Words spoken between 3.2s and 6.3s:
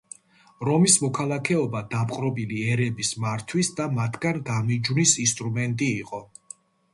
მართვის და მათგან გამიჯვნის ინსტრუმენტი იყო.